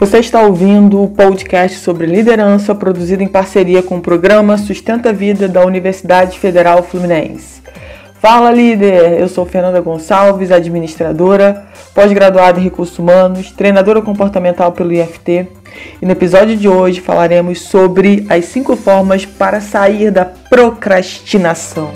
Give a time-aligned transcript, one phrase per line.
[0.00, 5.12] Você está ouvindo o podcast sobre liderança produzido em parceria com o programa Sustenta a
[5.12, 7.60] Vida da Universidade Federal Fluminense.
[8.18, 15.46] Fala líder, eu sou Fernanda Gonçalves, administradora, pós-graduada em recursos humanos, treinadora comportamental pelo IFT,
[16.00, 21.90] e no episódio de hoje falaremos sobre as cinco formas para sair da procrastinação.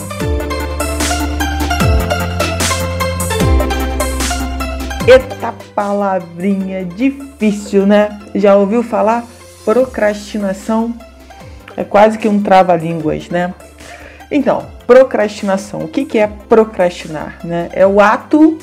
[5.07, 5.35] Eita
[5.75, 8.17] palavrinha difícil, né?
[8.33, 9.25] Já ouviu falar?
[9.65, 10.93] Procrastinação
[11.75, 13.53] é quase que um trava-línguas, né?
[14.31, 15.81] Então, procrastinação.
[15.81, 17.39] O que é procrastinar?
[17.43, 17.69] Né?
[17.73, 18.57] É o ato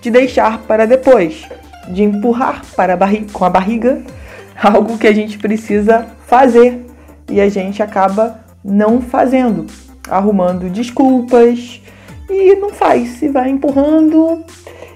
[0.00, 1.44] de deixar para depois,
[1.88, 2.98] de empurrar para a
[3.32, 4.02] com a barriga
[4.60, 6.86] algo que a gente precisa fazer
[7.30, 9.66] e a gente acaba não fazendo,
[10.08, 11.80] arrumando desculpas
[12.28, 14.44] e não faz, e vai empurrando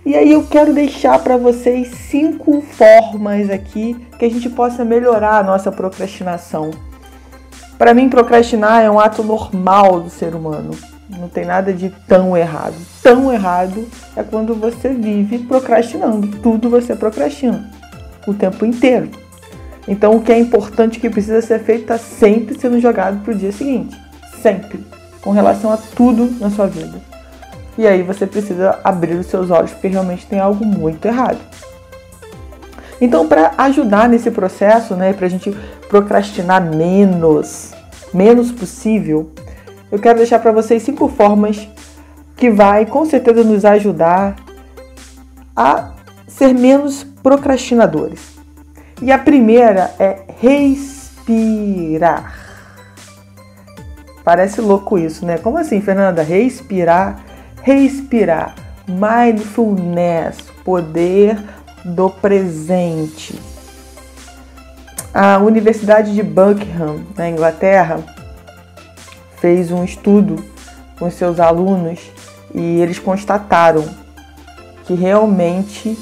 [0.04, 5.38] e aí eu quero deixar para vocês cinco formas aqui que a gente possa melhorar
[5.38, 6.70] a nossa procrastinação.
[7.78, 10.70] Para mim, procrastinar é um ato normal do ser humano.
[11.08, 12.74] Não tem nada de tão errado.
[13.02, 16.28] Tão errado é quando você vive procrastinando.
[16.38, 17.70] Tudo você procrastina
[18.26, 19.10] o tempo inteiro.
[19.86, 23.36] Então, o que é importante que precisa ser feito está sempre sendo jogado para o
[23.36, 23.96] dia seguinte.
[24.40, 24.84] Sempre.
[25.20, 27.00] Com relação a tudo na sua vida.
[27.76, 31.38] E aí você precisa abrir os seus olhos porque realmente tem algo muito errado.
[33.00, 35.50] Então, para ajudar nesse processo, né, para a gente
[35.88, 37.72] procrastinar menos,
[38.14, 39.32] menos possível,
[39.90, 41.68] eu quero deixar para vocês cinco formas
[42.36, 44.36] que vai com certeza nos ajudar
[45.56, 45.92] a
[46.28, 48.20] ser menos procrastinadores.
[49.00, 52.34] E a primeira é respirar.
[54.24, 55.38] Parece louco isso, né?
[55.38, 56.22] Como assim, Fernanda?
[56.22, 57.31] Respirar
[57.62, 58.54] respirar,
[58.88, 61.38] mindfulness, poder
[61.84, 63.38] do presente.
[65.14, 68.02] A Universidade de Buckingham, na Inglaterra,
[69.40, 70.44] fez um estudo
[70.98, 72.00] com seus alunos
[72.54, 73.84] e eles constataram
[74.84, 75.96] que realmente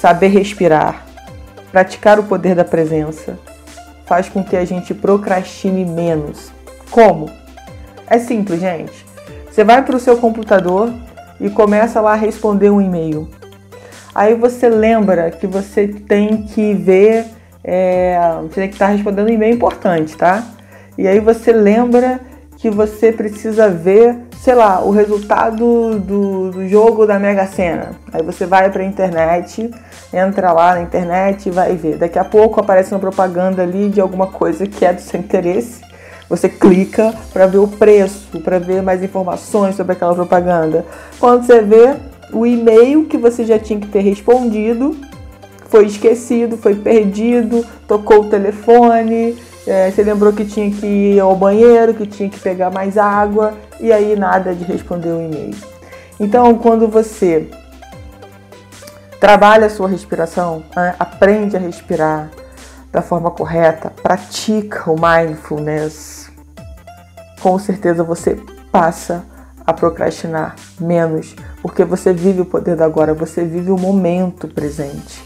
[0.00, 1.04] saber respirar,
[1.70, 3.38] praticar o poder da presença,
[4.06, 6.50] faz com que a gente procrastine menos.
[6.90, 7.30] Como?
[8.06, 9.01] É simples, gente.
[9.52, 10.90] Você vai para o seu computador
[11.38, 13.28] e começa lá a responder um e-mail.
[14.14, 17.26] Aí você lembra que você tem que ver,
[17.62, 20.42] é, você tem que estar respondendo um e-mail importante, tá?
[20.96, 22.18] E aí você lembra
[22.56, 27.90] que você precisa ver, sei lá, o resultado do, do jogo da Mega Sena.
[28.10, 29.70] Aí você vai para a internet,
[30.14, 31.98] entra lá na internet e vai ver.
[31.98, 35.91] Daqui a pouco aparece uma propaganda ali de alguma coisa que é do seu interesse
[36.32, 40.86] você clica para ver o preço, para ver mais informações sobre aquela propaganda.
[41.20, 41.94] Quando você vê
[42.32, 44.96] o e-mail que você já tinha que ter respondido,
[45.68, 51.36] foi esquecido, foi perdido, tocou o telefone, é, você lembrou que tinha que ir ao
[51.36, 55.54] banheiro, que tinha que pegar mais água, e aí nada de responder o e-mail.
[56.18, 57.46] Então, quando você
[59.20, 62.30] trabalha a sua respiração, né, aprende a respirar
[62.90, 66.21] da forma correta, pratica o mindfulness,
[67.42, 68.38] com certeza você
[68.70, 69.24] passa
[69.66, 75.22] a procrastinar menos, porque você vive o poder do agora, você vive o momento presente.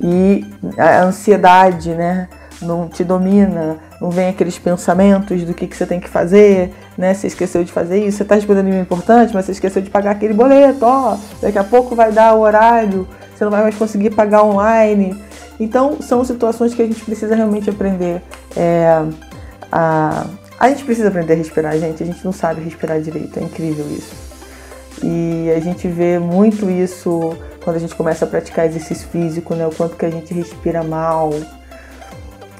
[0.00, 0.44] E
[0.76, 2.28] a ansiedade, né,
[2.60, 7.14] não te domina, não vem aqueles pensamentos do que, que você tem que fazer, né?
[7.14, 10.12] Você esqueceu de fazer isso, você está respondendo um importante, mas você esqueceu de pagar
[10.12, 14.10] aquele boleto, ó, daqui a pouco vai dar o horário, você não vai mais conseguir
[14.10, 15.22] pagar online.
[15.58, 18.22] Então, são situações que a gente precisa realmente aprender
[18.54, 19.02] é,
[19.72, 20.26] a
[20.58, 22.02] a gente precisa aprender a respirar, gente.
[22.02, 24.14] A gente não sabe respirar direito, é incrível isso.
[25.02, 29.66] E a gente vê muito isso quando a gente começa a praticar exercício físico, né?
[29.66, 31.30] O quanto que a gente respira mal.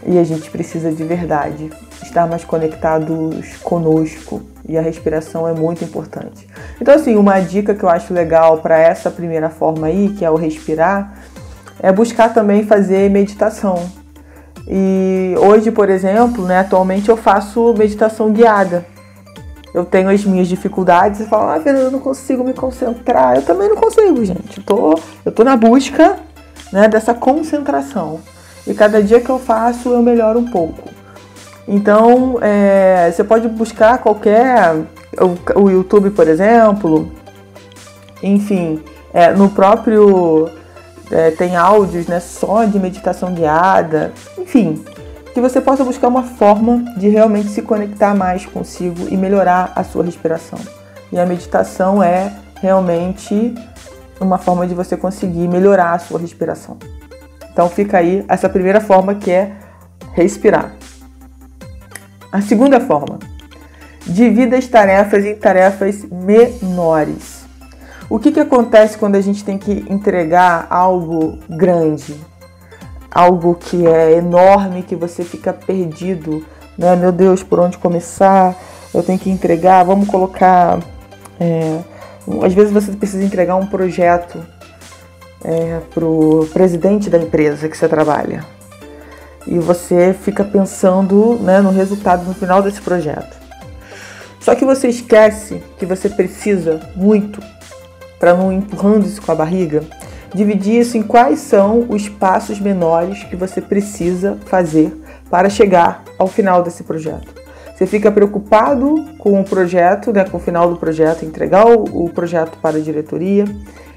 [0.06, 1.71] E a gente precisa de verdade
[2.03, 4.43] estar mais conectados conosco.
[4.69, 6.47] E a respiração é muito importante.
[6.81, 10.31] Então, assim, uma dica que eu acho legal para essa primeira forma aí, que é
[10.31, 11.19] o respirar,
[11.81, 14.06] é buscar também fazer meditação.
[14.69, 18.85] E hoje, por exemplo, né, atualmente eu faço meditação guiada.
[19.73, 23.37] Eu tenho as minhas dificuldades e falo, ah, eu não consigo me concentrar.
[23.37, 24.59] Eu também não consigo, gente.
[24.59, 26.17] Eu tô, eu tô na busca
[26.73, 28.21] né, dessa concentração.
[28.67, 30.89] E cada dia que eu faço, eu melhoro um pouco.
[31.69, 34.75] Então, é, você pode buscar qualquer.
[35.21, 37.13] O, o YouTube, por exemplo.
[38.23, 38.83] Enfim,
[39.13, 40.49] é, no próprio
[41.11, 44.85] é, tem áudios né, só de meditação guiada, enfim,
[45.32, 49.85] que você possa buscar uma forma de realmente se conectar mais consigo e melhorar a
[49.85, 50.58] sua respiração.
[51.12, 53.55] E a meditação é realmente
[54.19, 56.79] uma forma de você conseguir melhorar a sua respiração.
[57.53, 59.53] Então fica aí essa primeira forma que é
[60.14, 60.75] respirar.
[62.32, 63.19] A segunda forma,
[64.06, 67.36] divida as tarefas em tarefas menores.
[68.08, 72.14] O que, que acontece quando a gente tem que entregar algo grande?
[73.11, 76.44] Algo que é enorme, que você fica perdido,
[76.79, 76.94] né?
[76.94, 78.55] Meu Deus, por onde começar?
[78.94, 80.79] Eu tenho que entregar, vamos colocar.
[81.41, 81.81] É,
[82.44, 84.38] às vezes você precisa entregar um projeto
[85.44, 88.44] é, para o presidente da empresa que você trabalha.
[89.47, 93.37] E você fica pensando né, no resultado no final desse projeto.
[94.41, 97.41] Só que você esquece que você precisa muito,
[98.19, 99.83] para não empurrando isso com a barriga,
[100.35, 104.93] dividir isso em quais são os passos menores que você precisa fazer
[105.31, 107.35] para chegar ao final desse projeto.
[107.77, 112.59] Você fica preocupado com o projeto, né, com o final do projeto, entregar o, projeto
[112.59, 113.45] para a diretoria,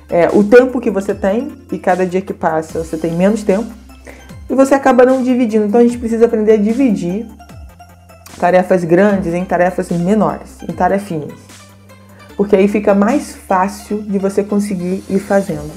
[0.10, 3.72] é, o tempo que você tem, e cada dia que passa você tem menos tempo,
[4.50, 5.66] e você acaba não dividindo.
[5.66, 7.26] Então a gente precisa aprender a dividir
[8.38, 11.49] tarefas grandes em tarefas menores, em tarefinhas.
[12.40, 15.74] Porque aí fica mais fácil de você conseguir ir fazendo.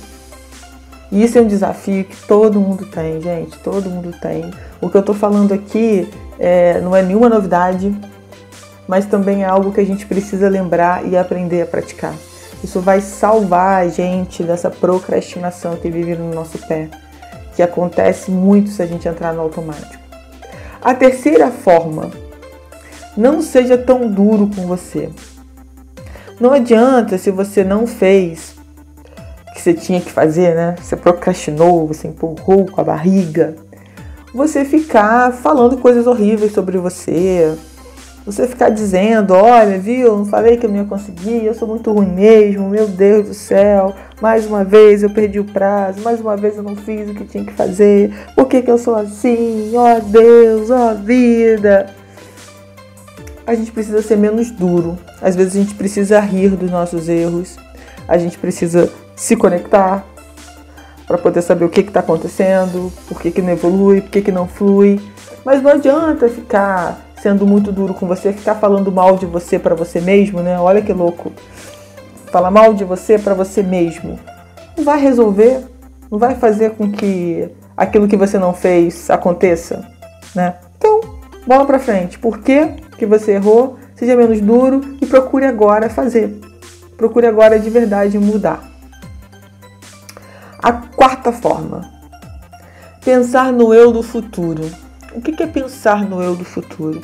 [1.11, 4.49] E isso é um desafio que todo mundo tem, gente, todo mundo tem.
[4.81, 7.93] O que eu estou falando aqui é, não é nenhuma novidade,
[8.87, 12.14] mas também é algo que a gente precisa lembrar e aprender a praticar.
[12.62, 16.88] Isso vai salvar a gente dessa procrastinação que vive no nosso pé,
[17.56, 20.00] que acontece muito se a gente entrar no automático.
[20.81, 22.08] A terceira forma,
[23.17, 25.11] não seja tão duro com você.
[26.43, 28.56] Não adianta se você não fez
[29.49, 30.75] o que você tinha que fazer, né?
[30.83, 33.55] Você procrastinou, você empurrou com a barriga.
[34.35, 37.56] Você ficar falando coisas horríveis sobre você,
[38.27, 41.93] você ficar dizendo, olha, viu, não falei que eu não ia conseguir, eu sou muito
[41.93, 46.37] ruim mesmo, meu Deus do céu, mais uma vez eu perdi o prazo, mais uma
[46.37, 49.71] vez eu não fiz o que tinha que fazer, por que, que eu sou assim?
[49.77, 52.01] Ó oh, Deus, ó oh, vida.
[53.47, 57.56] A gente precisa ser menos duro, às vezes a gente precisa rir dos nossos erros,
[58.06, 60.05] a gente precisa se conectar
[61.06, 64.33] para poder saber o que está acontecendo, por que, que não evolui, por que, que
[64.33, 65.00] não flui.
[65.44, 69.75] Mas não adianta ficar sendo muito duro com você, ficar falando mal de você para
[69.75, 70.59] você mesmo, né?
[70.59, 71.33] Olha que louco.
[72.31, 74.19] Falar mal de você para você mesmo.
[74.77, 75.65] Não vai resolver,
[76.11, 79.87] não vai fazer com que aquilo que você não fez aconteça,
[80.35, 80.55] né?
[80.79, 81.00] Então,
[81.47, 82.19] bola para frente.
[82.19, 82.67] Por que,
[82.97, 83.79] que você errou?
[83.94, 86.41] Seja menos duro e procure agora fazer.
[86.97, 88.71] Procure agora de verdade mudar.
[90.62, 91.91] A quarta forma.
[93.05, 94.62] Pensar no eu do futuro.
[95.15, 97.03] O que é pensar no eu do futuro?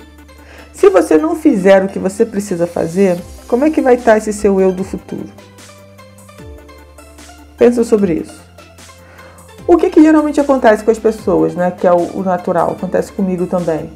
[0.72, 4.32] Se você não fizer o que você precisa fazer, como é que vai estar esse
[4.32, 5.28] seu eu do futuro?
[7.56, 8.40] Pensa sobre isso.
[9.66, 11.70] O que, que geralmente acontece com as pessoas, né?
[11.72, 13.90] Que é o natural, acontece comigo também.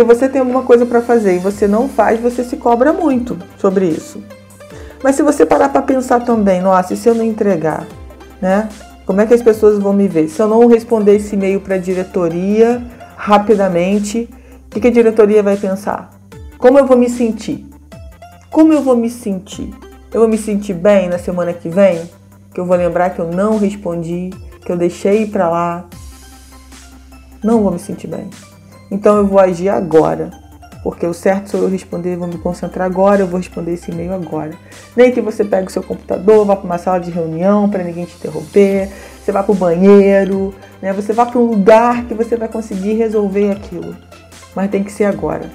[0.00, 3.36] Se você tem alguma coisa para fazer e você não faz, você se cobra muito
[3.58, 4.24] sobre isso.
[5.04, 7.86] Mas se você parar para pensar também, nossa, e se eu não entregar,
[8.40, 8.66] né?
[9.04, 10.30] Como é que as pessoas vão me ver?
[10.30, 12.82] Se eu não responder esse e-mail para a diretoria,
[13.14, 14.26] rapidamente,
[14.66, 16.08] o que, que a diretoria vai pensar?
[16.56, 17.68] Como eu vou me sentir?
[18.50, 19.70] Como eu vou me sentir?
[20.10, 22.08] Eu vou me sentir bem na semana que vem?
[22.54, 24.30] Que eu vou lembrar que eu não respondi,
[24.64, 25.84] que eu deixei para lá.
[27.44, 28.30] Não vou me sentir bem.
[28.90, 30.30] Então eu vou agir agora.
[30.82, 34.14] Porque o certo sou eu responder, vou me concentrar agora, eu vou responder esse e-mail
[34.14, 34.52] agora.
[34.96, 38.06] Nem que você pegue o seu computador, vá para uma sala de reunião para ninguém
[38.06, 38.88] te interromper,
[39.22, 40.92] você vá para o banheiro, né?
[40.94, 43.94] Você vá para um lugar que você vai conseguir resolver aquilo.
[44.54, 45.50] Mas tem que ser agora.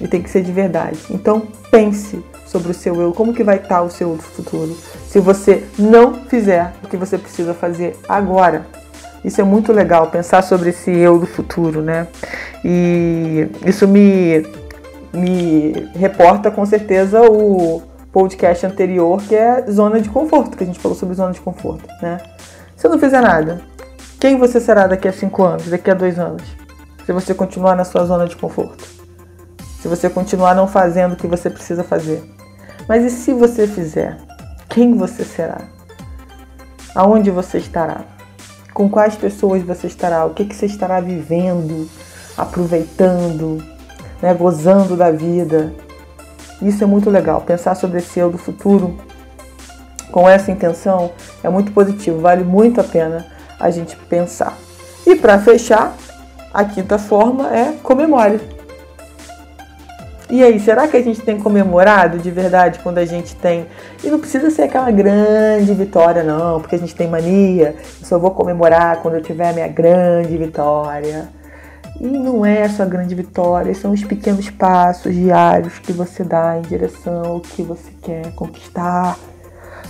[0.00, 0.98] E tem que ser de verdade.
[1.10, 4.76] Então pense sobre o seu eu, como que vai estar o seu futuro.
[5.08, 8.66] Se você não fizer o que você precisa fazer agora.
[9.24, 12.08] Isso é muito legal, pensar sobre esse eu do futuro, né?
[12.64, 14.44] E isso me,
[15.12, 20.78] me reporta com certeza o podcast anterior, que é zona de conforto, que a gente
[20.78, 22.18] falou sobre zona de conforto, né?
[22.76, 23.62] Se eu não fizer nada,
[24.18, 26.42] quem você será daqui a cinco anos, daqui a dois anos?
[27.06, 28.84] Se você continuar na sua zona de conforto.
[29.80, 32.22] Se você continuar não fazendo o que você precisa fazer.
[32.88, 34.18] Mas e se você fizer?
[34.68, 35.62] Quem você será?
[36.94, 38.04] Aonde você estará?
[38.74, 40.24] Com quais pessoas você estará?
[40.24, 41.88] O que, que você estará vivendo,
[42.36, 43.62] aproveitando,
[44.20, 45.72] né, gozando da vida?
[46.60, 47.40] Isso é muito legal.
[47.42, 48.96] Pensar sobre esse eu do futuro
[50.10, 51.10] com essa intenção
[51.42, 53.26] é muito positivo, vale muito a pena
[53.58, 54.56] a gente pensar.
[55.06, 55.96] E para fechar,
[56.52, 58.40] a quinta forma é comemore.
[60.32, 63.66] E aí, será que a gente tem comemorado de verdade quando a gente tem.
[64.02, 67.76] E não precisa ser aquela grande vitória, não, porque a gente tem mania.
[68.00, 71.28] Eu só vou comemorar quando eu tiver a minha grande vitória.
[72.00, 76.62] E não é a grande vitória, são os pequenos passos diários que você dá em
[76.62, 79.18] direção ao que você quer conquistar.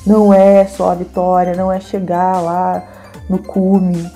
[0.04, 2.82] Não é só a vitória, não é chegar lá
[3.30, 4.10] no cume.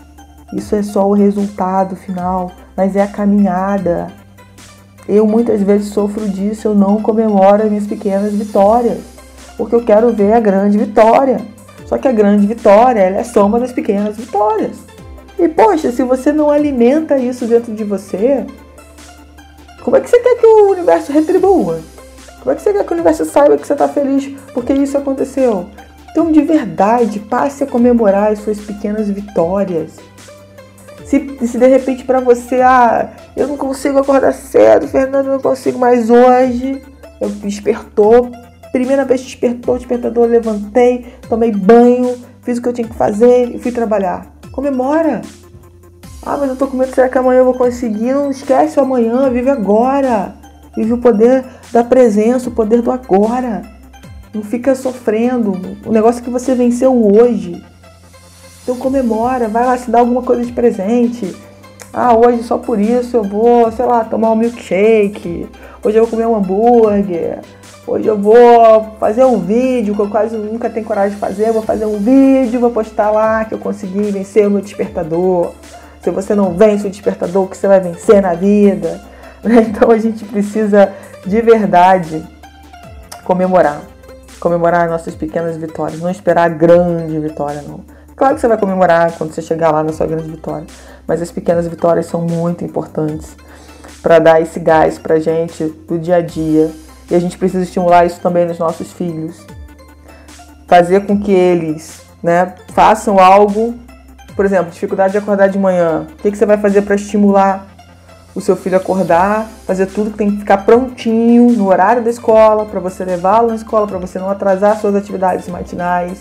[0.53, 4.26] Isso é só o resultado final, mas é a caminhada.
[5.09, 8.99] Eu muitas vezes sofro disso, eu não comemoro as minhas pequenas vitórias,
[9.57, 11.41] porque eu quero ver a grande vitória.
[11.87, 14.77] Só que a grande vitória é soma das pequenas vitórias.
[15.39, 18.45] E poxa, se você não alimenta isso dentro de você,
[19.83, 21.79] como é que você quer que o universo retribua?
[22.41, 24.99] Como é que você quer que o universo saiba que você está feliz porque isso
[24.99, 25.67] aconteceu?
[26.11, 29.97] Então, de verdade, passe a comemorar as suas pequenas vitórias.
[31.07, 35.41] Se, se de repente para você, ah, eu não consigo acordar cedo, Fernando, eu não
[35.41, 36.83] consigo mais hoje,
[37.21, 38.31] eu despertou,
[38.73, 43.59] primeira vez despertou, despertador, levantei, tomei banho, fiz o que eu tinha que fazer e
[43.61, 44.27] fui trabalhar.
[44.51, 45.23] Comemora!
[46.25, 48.13] Ah, mas eu tô com medo, será que amanhã eu vou conseguir?
[48.13, 50.35] Não esquece o amanhã, vive agora.
[50.77, 53.63] Vive o poder da presença, o poder do agora.
[54.35, 55.53] Não fica sofrendo.
[55.87, 57.65] O negócio que você venceu hoje.
[58.67, 61.37] Então comemora, vai lá se dar alguma coisa de presente.
[61.93, 65.49] Ah, hoje só por isso eu vou, sei lá, tomar um milkshake.
[65.85, 67.39] Hoje eu vou comer um hambúrguer.
[67.87, 71.47] Hoje eu vou fazer um vídeo que eu quase nunca tenho coragem de fazer.
[71.47, 75.53] Eu vou fazer um vídeo, vou postar lá que eu consegui vencer o meu despertador.
[76.03, 79.01] Se você não vence o despertador, o que você vai vencer na vida?
[79.47, 80.93] Então a gente precisa
[81.25, 82.27] de verdade
[83.23, 83.81] comemorar.
[84.41, 86.01] Comemorar nossas pequenas vitórias.
[86.01, 87.96] Não esperar a grande vitória, não.
[88.17, 90.67] Claro que você vai comemorar quando você chegar lá na sua grande vitória.
[91.07, 93.37] Mas as pequenas vitórias são muito importantes
[94.03, 96.71] para dar esse gás pra gente do dia a dia
[97.11, 99.45] e a gente precisa estimular isso também nos nossos filhos.
[100.67, 103.75] Fazer com que eles né, façam algo,
[104.35, 106.07] por exemplo, dificuldade de acordar de manhã.
[106.11, 107.67] O que, que você vai fazer para estimular
[108.35, 109.47] o seu filho a acordar?
[109.67, 113.57] Fazer tudo que tem que ficar prontinho no horário da escola, para você levá-lo na
[113.57, 116.19] escola, para você não atrasar suas atividades matinais.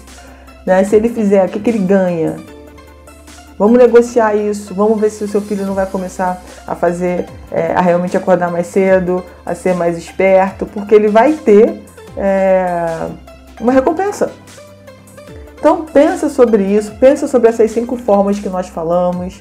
[0.66, 0.84] Né?
[0.84, 2.38] Se ele fizer, o que, que ele ganha?
[3.58, 7.72] Vamos negociar isso, vamos ver se o seu filho não vai começar a fazer, é,
[7.74, 11.82] a realmente acordar mais cedo, a ser mais esperto, porque ele vai ter
[12.18, 13.08] é,
[13.60, 14.30] uma recompensa.
[15.58, 19.40] Então pensa sobre isso, pensa sobre essas cinco formas que nós falamos,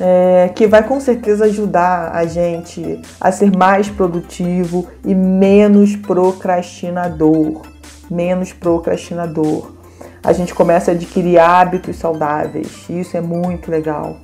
[0.00, 7.62] é, que vai com certeza ajudar a gente a ser mais produtivo e menos procrastinador.
[8.10, 9.75] Menos procrastinador
[10.26, 12.84] a gente começa a adquirir hábitos saudáveis.
[12.90, 14.16] E isso é muito legal.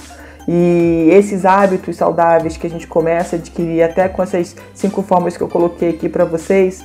[0.48, 5.36] E esses hábitos saudáveis que a gente começa a adquirir, até com essas cinco formas
[5.36, 6.82] que eu coloquei aqui para vocês,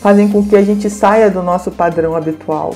[0.00, 2.74] fazem com que a gente saia do nosso padrão habitual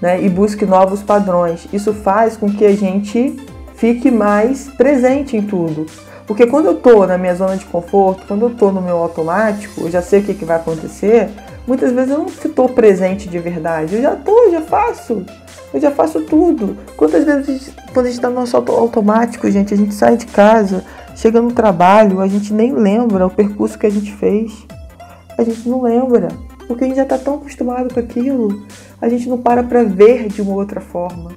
[0.00, 1.66] né, e busque novos padrões.
[1.72, 3.36] Isso faz com que a gente
[3.74, 5.86] fique mais presente em tudo.
[6.24, 9.80] Porque quando eu estou na minha zona de conforto, quando eu estou no meu automático,
[9.80, 11.28] eu já sei o que, que vai acontecer,
[11.70, 13.94] Muitas vezes eu não estou presente de verdade.
[13.94, 15.24] Eu já estou, já faço.
[15.72, 16.76] Eu já faço tudo.
[16.96, 20.84] Quantas vezes, quando a gente está no nosso automático, gente, a gente sai de casa,
[21.14, 24.66] chega no trabalho, a gente nem lembra o percurso que a gente fez.
[25.38, 26.26] A gente não lembra.
[26.66, 28.66] Porque a gente já está tão acostumado com aquilo.
[29.00, 31.30] A gente não para para ver de uma outra forma.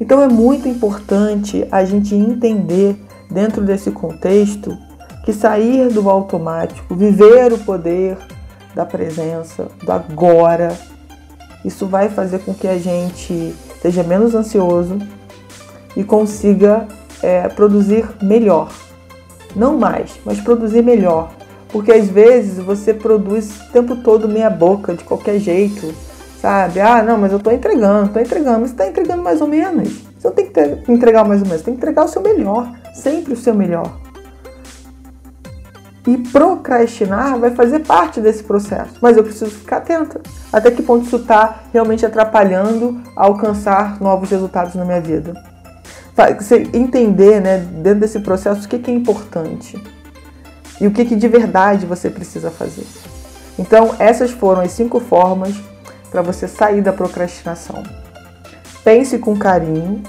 [0.00, 2.96] Então é muito importante a gente entender,
[3.30, 4.76] dentro desse contexto,
[5.24, 8.18] que sair do automático, viver o poder,
[8.74, 10.76] da presença, do agora.
[11.64, 14.98] Isso vai fazer com que a gente seja menos ansioso
[15.96, 16.86] e consiga
[17.22, 18.70] é, produzir melhor.
[19.54, 21.32] Não mais, mas produzir melhor.
[21.68, 25.94] Porque às vezes você produz o tempo todo meia boca, de qualquer jeito,
[26.40, 26.80] sabe?
[26.80, 30.00] Ah, não, mas eu tô entregando, tô entregando, mas você tá entregando mais ou menos.
[30.18, 33.34] Você não tem que entregar mais ou menos, tem que entregar o seu melhor, sempre
[33.34, 33.99] o seu melhor.
[36.06, 40.20] E procrastinar vai fazer parte desse processo, mas eu preciso ficar atenta.
[40.52, 45.34] Até que ponto isso está realmente atrapalhando a alcançar novos resultados na minha vida?
[46.38, 49.82] Você entender, né, dentro desse processo, o que, que é importante
[50.80, 52.86] e o que, que de verdade você precisa fazer.
[53.58, 55.54] Então, essas foram as cinco formas
[56.10, 57.82] para você sair da procrastinação.
[58.82, 60.02] Pense com carinho,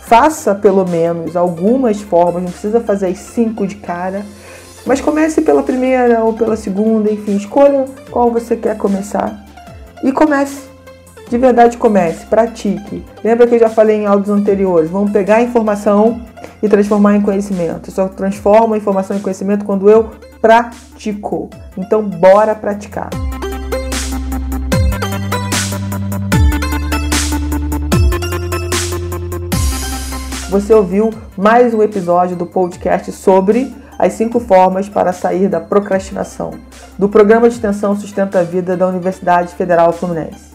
[0.00, 4.24] faça pelo menos algumas formas, não precisa fazer as cinco de cara
[4.84, 9.44] mas comece pela primeira ou pela segunda, enfim, escolha qual você quer começar
[10.02, 10.70] e comece.
[11.28, 13.02] De verdade comece, pratique.
[13.24, 14.90] Lembra que eu já falei em áudios anteriores?
[14.90, 16.20] Vamos pegar a informação
[16.62, 17.88] e transformar em conhecimento.
[17.88, 20.10] Eu só transformo a informação em conhecimento quando eu
[20.42, 21.48] prático.
[21.78, 23.08] Então, bora praticar.
[30.50, 36.54] Você ouviu mais um episódio do podcast sobre as cinco formas para sair da procrastinação,
[36.98, 40.50] do programa de extensão Sustenta a Vida da Universidade Federal Fluminense.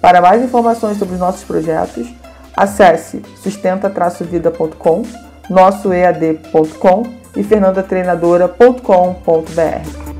[0.00, 2.12] Para mais informações sobre os nossos projetos,
[2.56, 5.02] acesse sustenta-vida.com,
[5.48, 10.13] nossoead.com e fernandatreinadora.com.br.